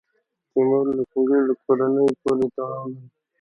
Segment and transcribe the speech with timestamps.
[0.51, 3.07] تیمور د چنګیز له کورنۍ پورې تړاو لري.